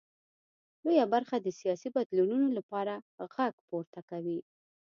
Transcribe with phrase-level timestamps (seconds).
[0.83, 2.93] لویه برخه د سیاسي بدلونونو لپاره
[3.35, 4.39] غږ پورته کوي.